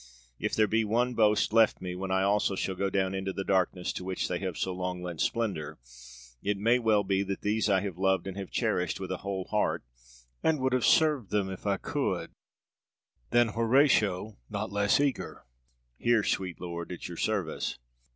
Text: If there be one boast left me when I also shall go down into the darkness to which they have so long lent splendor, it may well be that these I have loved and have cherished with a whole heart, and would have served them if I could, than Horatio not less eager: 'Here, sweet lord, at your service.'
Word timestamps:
If 0.39 0.55
there 0.55 0.65
be 0.65 0.83
one 0.83 1.13
boast 1.13 1.53
left 1.53 1.79
me 1.79 1.93
when 1.93 2.09
I 2.09 2.23
also 2.23 2.55
shall 2.55 2.73
go 2.73 2.89
down 2.89 3.13
into 3.13 3.31
the 3.31 3.43
darkness 3.43 3.93
to 3.93 4.03
which 4.03 4.27
they 4.27 4.39
have 4.39 4.57
so 4.57 4.73
long 4.73 5.03
lent 5.03 5.21
splendor, 5.21 5.77
it 6.41 6.57
may 6.57 6.79
well 6.79 7.03
be 7.03 7.21
that 7.21 7.41
these 7.43 7.69
I 7.69 7.81
have 7.81 7.99
loved 7.99 8.25
and 8.25 8.35
have 8.35 8.49
cherished 8.49 8.99
with 8.99 9.11
a 9.11 9.17
whole 9.17 9.43
heart, 9.51 9.83
and 10.41 10.59
would 10.59 10.73
have 10.73 10.85
served 10.87 11.29
them 11.29 11.51
if 11.51 11.67
I 11.67 11.77
could, 11.77 12.31
than 13.29 13.49
Horatio 13.49 14.39
not 14.49 14.71
less 14.71 14.99
eager: 14.99 15.45
'Here, 15.99 16.23
sweet 16.23 16.59
lord, 16.59 16.91
at 16.91 17.07
your 17.07 17.17
service.' 17.17 17.77